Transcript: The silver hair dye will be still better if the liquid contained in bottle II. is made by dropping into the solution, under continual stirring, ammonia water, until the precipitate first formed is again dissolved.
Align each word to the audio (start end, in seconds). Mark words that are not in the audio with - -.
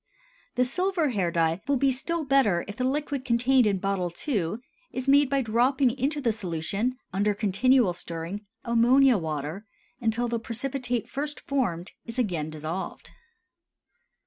The 0.55 0.63
silver 0.63 1.09
hair 1.09 1.29
dye 1.29 1.61
will 1.67 1.75
be 1.75 1.91
still 1.91 2.23
better 2.25 2.65
if 2.67 2.75
the 2.77 2.83
liquid 2.83 3.23
contained 3.23 3.67
in 3.67 3.77
bottle 3.77 4.11
II. 4.27 4.55
is 4.91 5.07
made 5.07 5.29
by 5.29 5.43
dropping 5.43 5.91
into 5.95 6.19
the 6.19 6.31
solution, 6.31 6.97
under 7.13 7.35
continual 7.35 7.93
stirring, 7.93 8.47
ammonia 8.65 9.19
water, 9.19 9.67
until 9.99 10.27
the 10.27 10.39
precipitate 10.39 11.07
first 11.07 11.39
formed 11.39 11.91
is 12.03 12.17
again 12.17 12.49
dissolved. 12.49 13.11